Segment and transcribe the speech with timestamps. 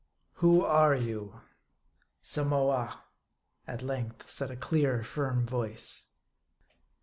[0.41, 1.41] "Who are you
[2.23, 3.03] ?""Samoa,"
[3.67, 6.13] at length said a clear, firm voice.